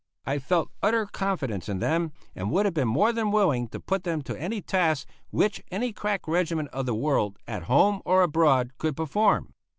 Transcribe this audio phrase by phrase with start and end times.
[0.25, 4.03] I felt utter confidence in them, and would have been more than willing to put
[4.03, 8.71] them to any task which any crack regiment of the world, at home or abroad,
[8.79, 9.53] could perform.